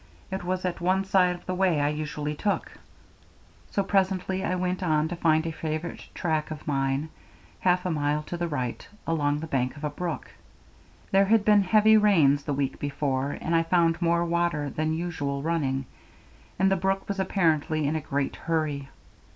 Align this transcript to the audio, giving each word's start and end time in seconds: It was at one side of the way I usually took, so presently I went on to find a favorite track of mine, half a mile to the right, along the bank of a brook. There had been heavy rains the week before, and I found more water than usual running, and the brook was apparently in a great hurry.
It 0.31 0.43
was 0.43 0.65
at 0.65 0.81
one 0.81 1.05
side 1.05 1.35
of 1.35 1.45
the 1.45 1.53
way 1.53 1.79
I 1.79 1.89
usually 1.89 2.33
took, 2.33 2.71
so 3.69 3.83
presently 3.83 4.43
I 4.43 4.55
went 4.55 4.81
on 4.81 5.07
to 5.09 5.15
find 5.15 5.45
a 5.45 5.51
favorite 5.51 6.09
track 6.15 6.49
of 6.49 6.67
mine, 6.67 7.09
half 7.59 7.85
a 7.85 7.91
mile 7.91 8.23
to 8.23 8.35
the 8.35 8.47
right, 8.47 8.87
along 9.05 9.41
the 9.41 9.45
bank 9.45 9.77
of 9.77 9.83
a 9.83 9.91
brook. 9.91 10.31
There 11.11 11.25
had 11.25 11.45
been 11.45 11.61
heavy 11.61 11.97
rains 11.97 12.45
the 12.45 12.53
week 12.55 12.79
before, 12.79 13.37
and 13.41 13.55
I 13.55 13.61
found 13.61 14.01
more 14.01 14.25
water 14.25 14.71
than 14.71 14.95
usual 14.95 15.43
running, 15.43 15.85
and 16.57 16.71
the 16.71 16.75
brook 16.77 17.07
was 17.07 17.19
apparently 17.19 17.85
in 17.85 17.95
a 17.95 18.01
great 18.01 18.35
hurry. 18.35 18.89